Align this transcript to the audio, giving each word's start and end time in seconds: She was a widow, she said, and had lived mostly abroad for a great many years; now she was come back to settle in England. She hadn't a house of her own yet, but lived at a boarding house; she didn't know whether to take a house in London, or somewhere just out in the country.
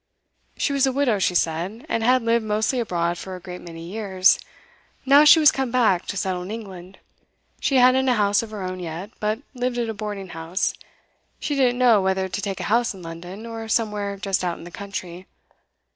She 0.57 0.73
was 0.73 0.87
a 0.87 0.91
widow, 0.91 1.19
she 1.19 1.35
said, 1.35 1.85
and 1.87 2.03
had 2.03 2.23
lived 2.23 2.43
mostly 2.43 2.79
abroad 2.79 3.19
for 3.19 3.35
a 3.35 3.39
great 3.39 3.61
many 3.61 3.83
years; 3.87 4.39
now 5.05 5.25
she 5.25 5.39
was 5.39 5.51
come 5.51 5.69
back 5.69 6.07
to 6.07 6.17
settle 6.17 6.41
in 6.41 6.49
England. 6.49 6.97
She 7.59 7.75
hadn't 7.75 8.09
a 8.09 8.15
house 8.15 8.41
of 8.41 8.49
her 8.49 8.63
own 8.63 8.79
yet, 8.79 9.11
but 9.19 9.43
lived 9.53 9.77
at 9.77 9.89
a 9.89 9.93
boarding 9.93 10.29
house; 10.29 10.73
she 11.39 11.53
didn't 11.55 11.77
know 11.77 12.01
whether 12.01 12.27
to 12.27 12.41
take 12.41 12.59
a 12.59 12.63
house 12.63 12.95
in 12.95 13.03
London, 13.03 13.45
or 13.45 13.67
somewhere 13.67 14.17
just 14.17 14.43
out 14.43 14.57
in 14.57 14.63
the 14.63 14.71
country. 14.71 15.27